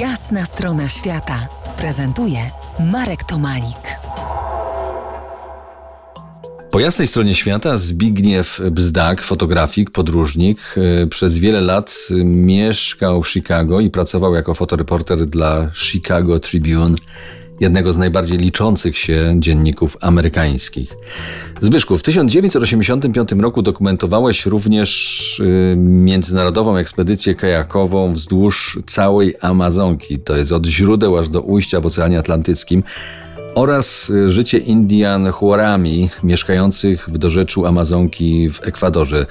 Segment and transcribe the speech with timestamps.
[0.00, 2.38] Jasna strona świata prezentuje
[2.92, 3.98] Marek Tomalik.
[6.70, 13.80] Po jasnej stronie świata Zbigniew Bzdak, fotografik, podróżnik, y, przez wiele lat mieszkał w Chicago
[13.80, 16.96] i pracował jako fotoreporter dla Chicago Tribune
[17.60, 20.96] jednego z najbardziej liczących się dzienników amerykańskich.
[21.60, 30.52] Zbyszku, w 1985 roku dokumentowałeś również y, międzynarodową ekspedycję kajakową wzdłuż całej Amazonki, to jest
[30.52, 32.82] od źródeł aż do ujścia w Oceanie Atlantyckim,
[33.54, 39.26] oraz y, życie Indian Huarami mieszkających w dorzeczu Amazonki w Ekwadorze.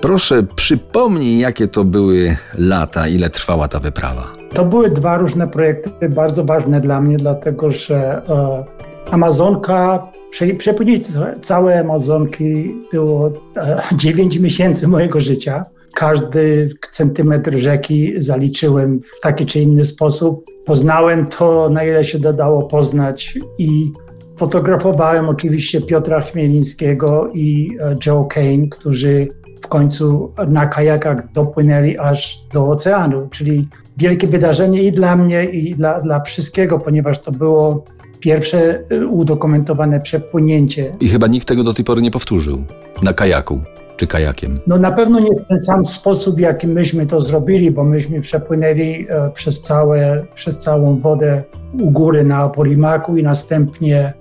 [0.00, 4.39] Proszę, przypomnij, jakie to były lata, ile trwała ta wyprawa.
[4.54, 8.64] To były dwa różne projekty, bardzo ważne dla mnie, dlatego że e,
[9.10, 10.12] Amazonka,
[10.58, 15.64] przepłynięcie całej Amazonki było e, 9 miesięcy mojego życia.
[15.94, 20.44] Każdy centymetr rzeki zaliczyłem w taki czy inny sposób.
[20.64, 23.92] Poznałem to, na ile się dodało poznać i
[24.36, 29.28] fotografowałem oczywiście Piotra Chmielińskiego i e, Joe Kane, którzy
[29.70, 36.00] końcu na kajakach dopłynęli aż do oceanu, czyli wielkie wydarzenie i dla mnie, i dla,
[36.00, 37.84] dla wszystkiego, ponieważ to było
[38.20, 40.92] pierwsze y, udokumentowane przepłynięcie.
[41.00, 42.64] I chyba nikt tego do tej pory nie powtórzył
[43.02, 43.60] na kajaku
[43.96, 44.60] czy kajakiem.
[44.66, 49.06] No na pewno nie w ten sam sposób, jaki myśmy to zrobili, bo myśmy przepłynęli
[49.08, 51.42] e, przez, całe, przez całą wodę
[51.80, 54.14] u góry na Aporimaku i następnie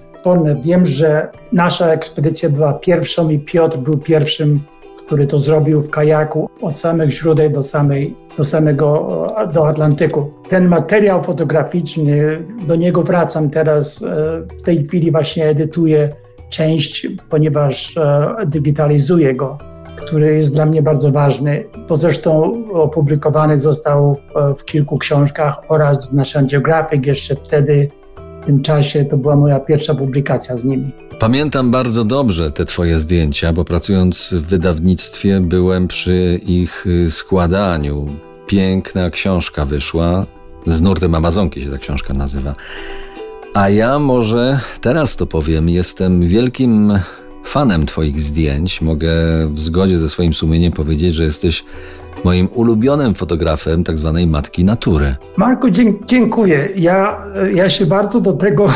[0.63, 4.59] Wiem, że nasza ekspedycja była pierwszą i Piotr był pierwszym
[5.09, 9.07] który to zrobił w kajaku od samych źródeł do, samej, do samego
[9.53, 10.31] do Atlantyku.
[10.49, 16.09] Ten materiał fotograficzny, do niego wracam teraz, e, w tej chwili właśnie edytuję
[16.49, 19.57] część, ponieważ e, digitalizuję go,
[19.95, 21.63] który jest dla mnie bardzo ważny.
[21.87, 24.17] To zresztą opublikowany został
[24.57, 27.89] w kilku książkach oraz w National Geographic jeszcze wtedy
[28.41, 30.91] w tym czasie to była moja pierwsza publikacja z nimi.
[31.19, 38.07] Pamiętam bardzo dobrze te Twoje zdjęcia, bo pracując w wydawnictwie byłem przy ich y, składaniu.
[38.47, 40.25] Piękna książka wyszła.
[40.65, 42.55] Z nurtem Amazonki się ta książka nazywa.
[43.53, 46.93] A ja może teraz to powiem, jestem wielkim
[47.43, 48.81] fanem Twoich zdjęć.
[48.81, 49.11] Mogę
[49.53, 51.63] w zgodzie ze swoim sumieniem powiedzieć, że jesteś
[52.23, 55.15] moim ulubionym fotografem tak zwanej matki natury.
[55.37, 55.67] Marku,
[56.05, 56.69] dziękuję.
[56.75, 57.21] Ja,
[57.53, 58.69] ja się bardzo do tego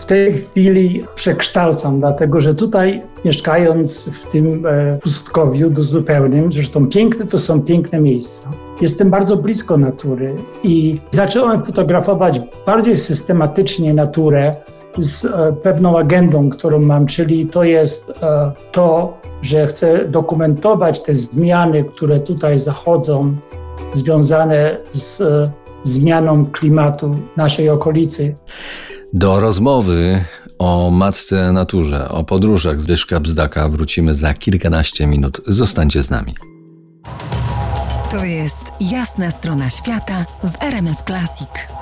[0.00, 7.24] w tej chwili przekształcam, dlatego że tutaj mieszkając w tym e, pustkowiu zupełnym, zresztą piękne
[7.24, 14.56] to są piękne miejsca, jestem bardzo blisko natury i zacząłem fotografować bardziej systematycznie naturę
[14.98, 21.14] z e, pewną agendą, którą mam, czyli to jest e, to, że chcę dokumentować te
[21.14, 23.36] zmiany, które tutaj zachodzą,
[23.92, 25.50] związane z e,
[25.82, 28.36] zmianą klimatu naszej okolicy.
[29.12, 30.24] Do rozmowy
[30.58, 35.40] o matce naturze, o podróżach Zbyszka Bzdaka wrócimy za kilkanaście minut.
[35.46, 36.34] Zostańcie z nami.
[38.10, 41.79] To jest jasna strona świata w RMS Classic.